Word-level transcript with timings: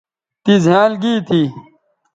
تی 0.43 0.53
زھینئل 0.65 0.93
گی 1.01 1.13
تھی 1.27 1.41